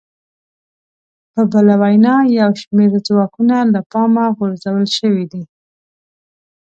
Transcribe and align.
په 1.33 1.41
بله 1.51 1.73
وینا 1.81 2.15
یو 2.39 2.51
شمېر 2.61 2.91
ځواکونه 3.07 3.55
له 3.73 3.79
پامه 3.91 4.25
غورځول 4.37 4.85
شوي 4.97 5.25
دي 5.31 5.43